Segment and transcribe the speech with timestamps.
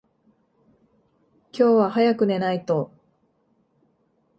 [1.53, 2.89] 今日は早く寝ないと。